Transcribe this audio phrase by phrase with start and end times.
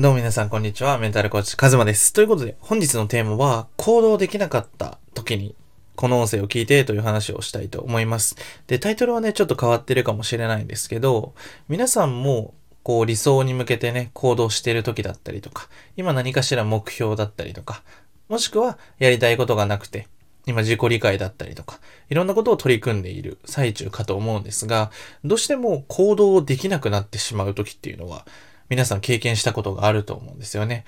[0.00, 0.96] どうも皆さん、こんにちは。
[0.96, 2.14] メンタルコーチ、カズマです。
[2.14, 5.54] ということで、本日のテーマは、行動できなかった時に、
[5.94, 8.34] この音声を聞いてという話をしたいと思います。
[8.66, 11.34] で、タイトルはね、ちょっと変わってるかもしれないんですけど、
[11.68, 15.68] 皆さんも、こう、理想に向けてね、行動してる時だったりとか、
[15.98, 17.82] 今何かしら目標だったりとか、
[18.30, 20.08] もしくは、やりたいことがなくて、
[20.46, 21.78] 今自己理解だったりとか、
[22.08, 24.90] いろんなことを取り組んでいる最中かと思うんですが、
[25.24, 28.24] どうしても行動できなくなってしまう時っていうのは、
[28.70, 30.84] 皆さん経験したことがあると思うんですよね。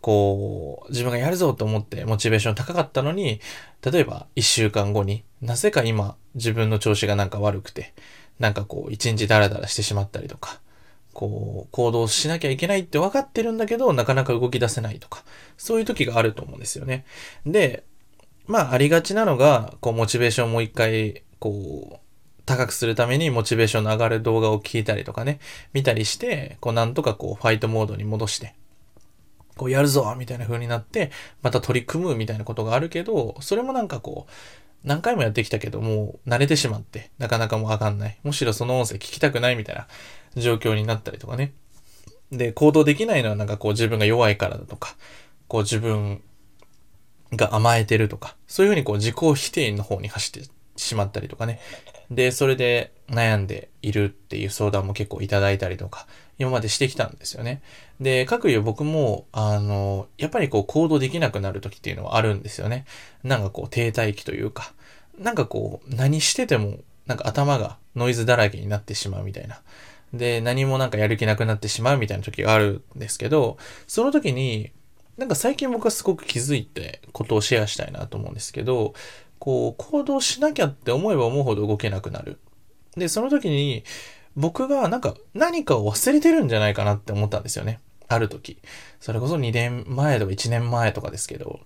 [0.00, 3.40] こう、自分がやるぞと思ってモチベーション高かったのに、
[3.84, 7.92] 例えば一週間後になぜか今自分の調子がなんか悪くて、
[8.38, 10.60] なんかこう一日ダラダラしてしまったりとか、
[11.12, 15.24] こう行動しなきゃいけないって分かってるんだけど、なかなか動き出せないとか、
[15.56, 17.04] そういう時があると思うんですよね。
[17.44, 17.84] で、
[18.46, 22.05] まあありがちなのが、こうモチベーションもう一回、こう、
[22.46, 25.40] 高くするためにモチベーションの上がる動画を聞いたりとかね、
[25.72, 28.54] 見たりして、こうなんとかこうファイトモードに戻して、
[29.56, 31.10] こうやるぞみたいな風になって、
[31.42, 34.32] また取り組むみたいなことがあるけど、それもなんかこう、
[34.84, 38.18] 何回もやってきたけど、もう慣れてしまって、なかなかもう上がんない。
[38.22, 39.88] むしろその音声聞きたくないみたいな
[40.36, 41.52] 状況になったりとかね。
[42.30, 44.94] で、行動できないのはなんかこう自分が弱いからだとか、
[45.48, 46.22] こう自分
[47.32, 51.60] が甘えてるとか、そういうふうにこう自己否定の方に走ってしまったりとかね。
[52.10, 56.06] で、それで悩んでいるっていう相談も結構いただいたりとか、
[56.38, 57.62] 今までしてきたんですよね。
[58.00, 62.84] で、各有僕も、あの、やっぱりこう行動できなくなる時っていうのはあるんですよね。
[63.24, 64.72] なんかこう停滞期というか、
[65.18, 69.60] なんかこう何してても、なんか頭がノイズだらけになってしまうみたいな。
[70.12, 73.56] で、何もなんかやる気なくなってしまうみたいな時があるんですけど、
[73.86, 74.70] その時に、
[75.16, 78.92] なんか最近僕はすごく気づいてことをシェアしたいなと思うんですけど、
[79.38, 82.38] こう行動しなきゃって思えば思うほど動けなくなる。
[82.96, 83.84] で、その時に
[84.36, 87.80] 僕がなんか何かを忘れてるんじゃないかなって思ったんですよね。
[88.08, 88.58] ある時。
[89.00, 91.60] それこそ2年前とか1年前とかですけど、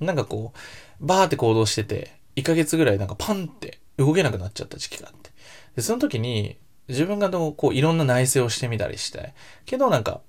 [0.00, 0.52] なんかこ
[1.00, 5.30] う、バーって行動してて、1ヶ月ぐらいなんかパンって動けなくなっちゃった時期があって。
[5.76, 6.56] で、その時に
[6.88, 9.34] 自分がこういろんな内省をしてみたりして、
[9.66, 10.20] けどなんか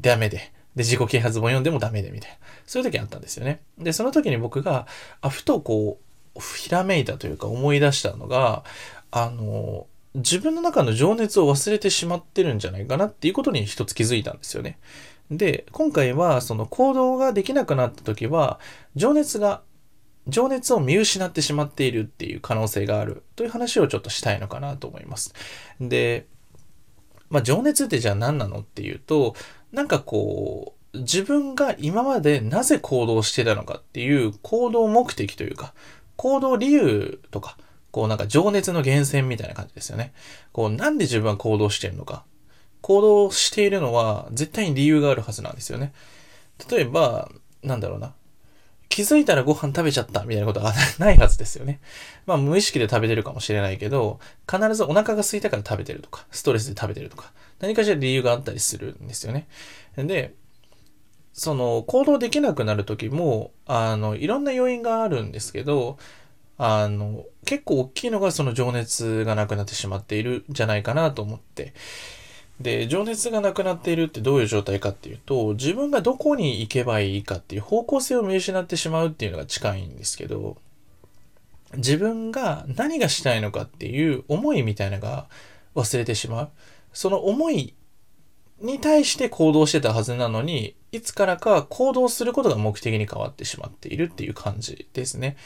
[0.00, 2.36] ダメで、で、自己啓発本読んでもダメでみたいな。
[2.66, 3.62] そういう時あったんですよね。
[3.78, 4.86] で、その時に僕が、
[5.22, 6.05] あ、ふとこう、
[6.40, 8.64] ひらめいたというか思い出したのが、
[9.10, 14.78] あの、自分の中の情熱を忘れてしまってるんじゃないかなっていうことに一つ気づいたんですよね。
[15.30, 18.58] で、今回はその行動ができなくなった時は、
[18.94, 19.62] 情熱が、
[20.28, 25.34] 情熱を見失ってしまっているっていう可能性があるという話をちょっとしたいのかなと思います。
[25.80, 26.26] で、
[27.28, 29.34] まあ、情熱ってじゃあ何なのっていうと、
[29.72, 35.74] なんかこう、自分が今までなぜ行動してたのかっていう行動目的というか、
[36.16, 37.56] 行動理由とか、
[37.90, 40.12] こうなんか情熱の源泉みたいな感じですよね。
[40.52, 42.24] こうなんで自分は行動してるのか。
[42.82, 45.92] 行動しているのは絶対に理由があるはずなんですよね。
[46.70, 47.28] 例えば、
[47.62, 48.14] なんだろうな。
[48.88, 51.80] 気づいたらご飯食べちゃったみたいなことは ないはずですよね。
[52.26, 59.48] まあ無意識で食べてるかもしれないけど、必ずお腹が空いたから食べてるとか、ストレスで食べてるとか、何かしら理由があったりするんですよね。
[59.96, 60.34] で、
[61.36, 65.98] その行動できなくなる時も、あの、いろんな要因があるんですけど、
[66.56, 71.74] あの、結構大きいのがその情熱がなくなってしまっているじゃないかなと思って。
[72.58, 80.56] で、情熱がなくなっているってどういう状態かっていうと、自分がどこに行けばいいかっていう方向性を見失ってしまうっていうのが近いんですけど、
[81.76, 85.26] 自分が何がしたいのかっていう思いみたいなのが
[85.74, 86.50] 忘れてしまう。
[86.94, 87.74] その思い
[88.62, 95.36] に対して行動してたはずなのに、いつからか行動することが目的に変わってしまっているっていう感じですね。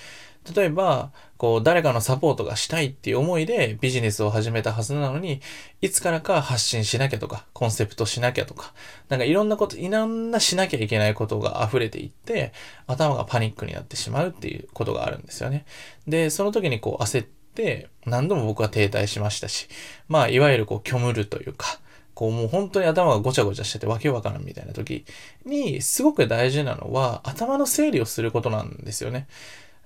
[0.54, 5.40] 例えば、こう、誰かのサポートがしたいっていう思いでビジネスを始めたはずなのに、
[5.82, 8.72] いつからか発信しなきゃとか、コンセプトしなきゃとか、
[9.08, 12.52] なんかいろんなこと、いろんなしなきゃいけないことが溢れていって、
[12.86, 15.66] 頭がパニックになってしまうっていうことがあるんですよね。
[16.06, 19.68] で、その時にこう焦って、何度も僕は停滞しましたし、
[20.08, 21.80] まあ、いわゆるこう、虚無るというか、
[22.20, 25.06] こうもう本当に頭がごちゃごちゃしててわけわからんみたいな時
[25.46, 29.26] にすごく大事なのは頭の整理をすることなんですよね。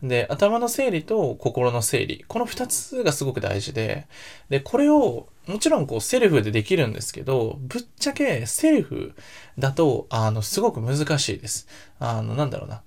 [0.02, 2.24] で、頭の整理と心の整理。
[2.26, 4.08] この二つがすごく大事で、
[4.48, 9.12] で、これをもちろんこうセルフでできるんですけど、ぶっちゃけセルフ
[9.56, 11.68] だと、あの、すごく難しいです。
[12.00, 12.82] あの、なんだろうな。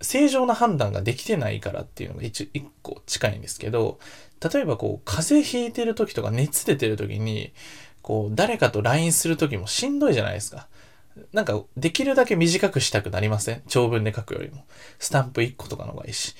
[0.00, 3.98] 正常な判断ができてないからっていうのが一一個近いんですけど、
[4.52, 7.52] 例えばこう、風邪ひいてる時とか熱出てる時に、
[8.02, 10.68] こう、誰かと LINE する時もしんどいじゃないですか。
[11.32, 13.62] なんか、できるだけ短くしたくなりません？
[13.68, 14.64] 長文で書くよりも。
[14.98, 16.34] スタンプ1個とかの方がいいし。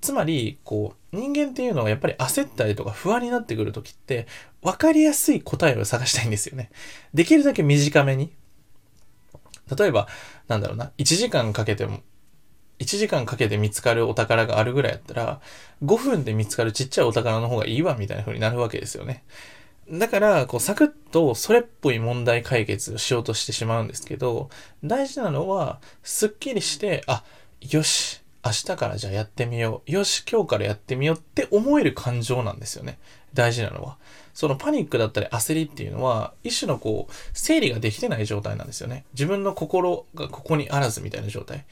[0.00, 4.26] つまり、こう、人間っていうのはやっぱり焦ったりとか不安になってくる時って、
[4.62, 6.70] 分かりやすい答えを探したいんですよね。
[7.12, 8.32] できるだけ短めに。
[9.78, 10.08] 例えば、
[10.48, 12.00] なんだろうな、1時間かけても、
[12.80, 15.40] 1時間かけて見つかるお宝があるぐらいやったら、
[15.84, 19.22] 5分で見つかるちっちゃいお宝の方がいいわ、みたいな風になるわけですよね。
[19.90, 24.48] だから、こう、サクッとそれっぽい問題解決をしようとしてしまうんですけど、
[24.82, 27.22] 大事なのは、すっきりして、あ、
[27.60, 29.90] よし、明日からじゃあやってみよう。
[29.90, 32.98] よし、今日からやってみようって思える感情なんですよね。
[33.32, 33.96] 大事なのは。
[34.34, 39.04] そのパニックだったり焦りっていうのは、一種のこう、整理ができてない状態なんですよね。
[39.14, 41.64] 自分の心がここにあらずみたいな状態。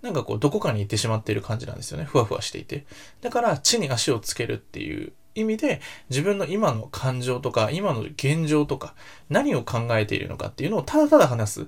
[0.00, 2.04] なんかこう、どこかに行ってしまっている感じなんですよね。
[2.04, 2.84] ふわふわしていて。
[3.20, 8.94] だから、地に足をつけるっていう意味で、自分の今の感情とか、今の現状とか、
[9.28, 11.66] 何を考えているのかっていうのをただただ話す。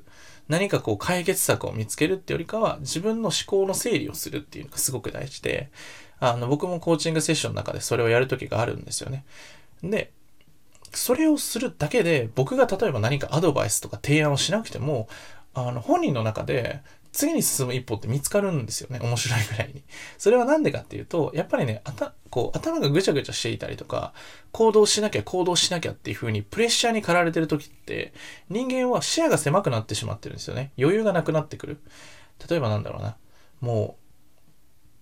[0.48, 5.70] 何かこう解決策を見つけるってよりかは、自分の思考の整理をするっていうのがすごく大事で、
[6.20, 9.24] あの、僕もコーチングセッションの中でそれをやるときがあるんですよね。
[9.82, 10.12] で、
[10.92, 15.08] それをするだけで、僕が例えば何かアドバイスとか提案をしなくても、
[15.52, 16.80] あの、本人の中で、
[17.16, 19.00] 次に進む一歩って見つかるんですよね。
[19.02, 19.82] 面白いぐらいに。
[20.18, 24.12] それはなんでかっていうと、やっぱりね、あた、こう、頭がぐちゃぐちゃしていたりとか、
[24.52, 28.12] 行動しなきゃ行動しなきゃっていう風にプレッシャーに駆られてる時って、
[28.50, 30.72] 人間は視野が狭くなってしまってるんですよね。
[30.78, 31.78] 余裕がなくなってくる。
[32.50, 33.16] 例えばなんだろうな。
[33.62, 33.96] も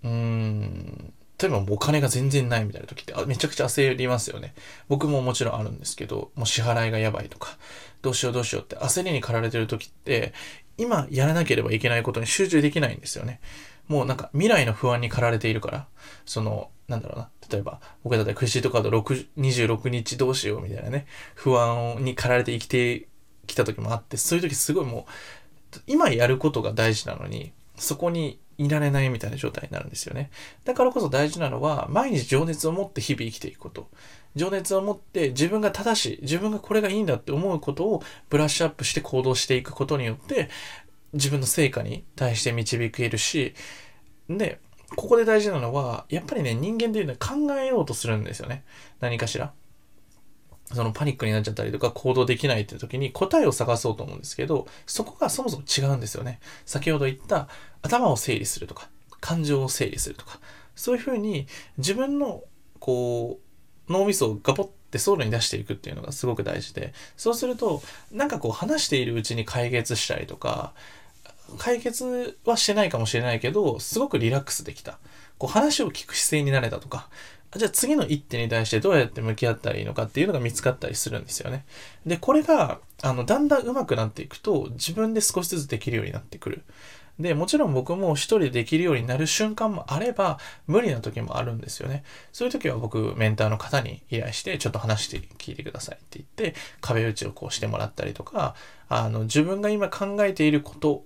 [0.05, 4.55] う、うーん、例えばお金が全然ないみたいな時ってあめちゃくちゃ焦りますよね。
[4.89, 7.59] 僕ももちろんあるんですけど、もう支払いがやばいとか、
[8.03, 10.33] どうしようどうしようって焦りに駆られてる時って、
[10.77, 13.41] 今やらなければいけないことに集中できないんですよね。
[13.89, 15.87] もうなんか未来の不安に駆られているから、
[16.25, 17.31] その、なんだろうな。
[17.51, 23.09] 例えば、僕だったらクレジットカード6 26日どうしようみたいなね、不安に駆られて生きて
[23.47, 25.07] きた時もあって、そういう時すごいも
[25.77, 30.31] う、今やることが大事なのに、そこにいられないみたいな状態になるんですよね。
[30.65, 33.89] だからこそ大事なのは、毎日情熱を持って日々生きていくこと。
[34.35, 40.49] 情熱を持って自分が正しい、自分がこれがいいんだって思うことをブラッシュアップして行動していくことによって、
[41.13, 43.55] 自分の成果に対して導けるし、
[44.29, 44.59] で、
[44.97, 48.65] ここで大事なのは、やっぱりね、人間っていうのは考えようとするんですよね。
[49.01, 49.53] 何かしら。
[50.73, 56.41] そのパニックになっちゃったりとか行動できないって時に答えを探そうと思うんですけど、そこがそもそも違うんですよね。
[56.65, 57.49] 先ほど言った
[57.83, 58.89] 頭を整理するとか、
[59.21, 60.41] 感情を整理するとか、
[60.75, 61.47] そういうふうに
[61.77, 62.43] 自分の
[62.81, 63.44] こう
[63.89, 67.83] 脳みそをガポってソウルに出していくっていうのがすごく大事で、そうすると
[68.13, 70.73] なんかこう話しているうちに解決したりとか、
[71.59, 74.99] 解決はしてないかもしれないけど、すごくリラックスできた。
[75.39, 77.09] こう話を聞く姿勢になれたとか、
[77.57, 81.65] じゃあ次の一手に対してどうやって向き合ったらいいのかっていうのが見つかったりするんですよね。
[82.05, 86.65] で、これが、あの、だんだん上手くなっていくと、自分で少しずつできるようになってくる。
[87.19, 92.03] で、もちろん僕も一人でできるようになる瞬間もあれば、無理な時もあるんですよね。
[92.33, 98.57] そういう時は僕、メンターの方に依頼して、ちょっと話して聞いてくださいって言って、壁打ちをこうしてもらったりとか、
[98.89, 101.05] あの、自分が今考えていること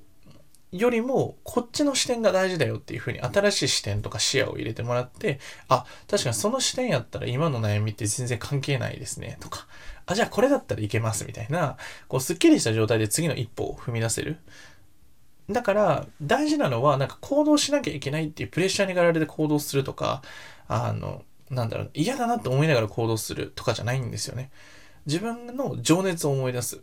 [0.72, 9.66] よりも、こっちの視点が大事だよっていうふうに新しい視点とか視野を入れてもらって、あ、確かにその視点やったら今の悩みって全然関係ないですね、とか、
[10.06, 11.76] あ、じゃあこれだったらいけますみたいな、
[12.08, 14.38] こう、スッキリした状態で次の一歩を踏み出せる。
[15.50, 20.22] だから、大事なのは、なんか行動しなきゃいけないっていうプレッシャーに駆られて行動するとか、
[20.68, 24.50] あの、なんだろう、嫌だなって思いながら行動するとかじゃないんですよね。
[25.06, 26.80] 自分の情熱を思い出す。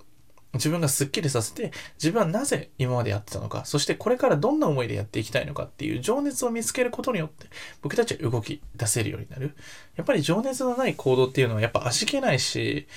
[0.56, 7.48] 自分がスッキリさせて、自分はなぜ今までやってたのか、そしてこれからどんな思いでやっていきたいのかっていう情熱を見つけることによって、
[7.82, 9.56] 僕たちは動き出せるようになる。
[9.96, 12.88] やっぱり情熱のない行動っていうのはやっぱ味気ないし、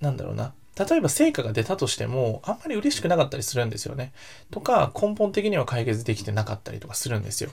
[0.00, 0.52] なんだろうな。
[0.78, 4.12] 例えば成果が出たとしても、あんまり嬉しくなかったりするんですよね。
[4.50, 7.50] とか、根本的には解決できてなかったりとかするんですよ。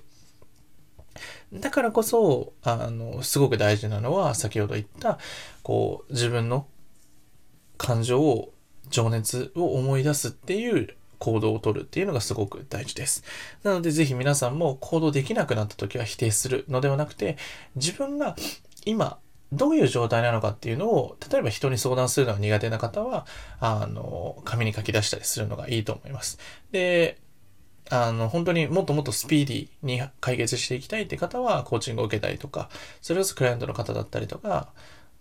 [1.54, 5.20] だからこそ、あの、すごく大事なのは、先ほど言った、
[5.64, 6.66] こう、自分の
[7.78, 8.54] 感情を
[8.90, 13.24] 情熱を思い出すっていう行動をとるっていうのがすごく大事です。
[13.64, 17.38] なのでぜひ皆さんも行動できなくなった時は否定するのではなくて、
[17.76, 18.36] 自分が
[18.86, 19.20] 今
[19.52, 23.26] どういう状態なのかっていうのを、例えば人に相談するのが苦手な方は、
[23.60, 26.40] あの、紙に書き出したりするのがいいと思います。
[26.72, 27.20] で、
[27.90, 32.70] あの、本当にもっともっとスピーディーに解決していきたいって方は、コーチングを受けたりとか、
[33.02, 34.70] それこそクライアントの方だったりとか、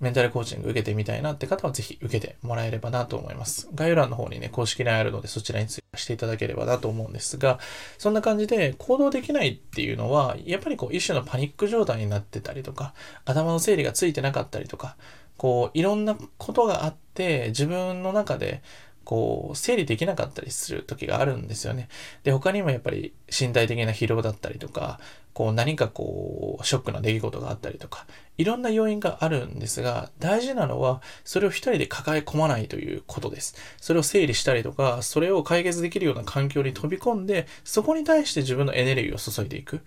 [0.00, 3.68] メンタルコーチング受けてみたいなって方はぜひ受けてもらえればなと思います。
[3.74, 7.58] 概要欄の方にね、公式 LINE あるのでそちらに追加していただければなと思うんですが、
[7.98, 12.94] そんな感じで行動できないっていうのは、やっぱりこう一種のパニック状態になってたりとか、
[13.26, 14.96] 頭の整理がついてなかったりとか、
[15.36, 18.62] こういろんなことがあって自分の中で
[19.04, 21.88] こう、整理できなかったりする時があるんですよね。
[22.22, 25.00] で、他にもやっぱり身体的な疲労だったりとか、
[25.32, 33.54] こう何かこう、ショックな出来事があったりとか、いろんな要因があるんですが、大事なのは、それを一人で抱え込まないということです。
[33.80, 39.80] それを整理したりとか、それを解決できるような環境に飛び込んで、そこに対して自分のエネルギーを注いでいく。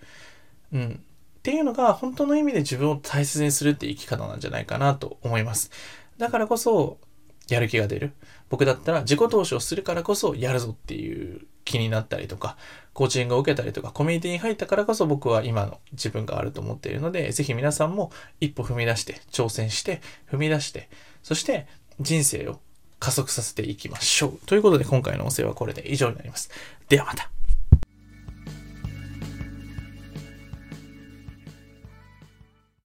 [0.72, 1.02] うん。
[1.38, 5.70] っていうのが、本当の意味で自分を大切にするって生き方なんじゃないかなと思います。
[6.16, 6.98] だからこそ、
[7.48, 8.12] やる気が出る。
[8.48, 12.56] 僕だったら自己投資をするからこそやるぞっていう気になったりとか、
[12.92, 20.88] コーチングを受けたりとか、コミュニティに入ったからこそ僕は今の自分があると思っているので、ぜひ皆さんも一歩踏み出して、挑戦して、踏み出して、
[21.22, 21.66] そして
[22.00, 22.60] 人生を
[22.98, 24.38] 加速させていきましょう。
[24.46, 26.50] ということで今回の音声はこれで以上になります。
[26.88, 27.33] ではまた。